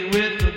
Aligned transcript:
with 0.00 0.40
the 0.40 0.51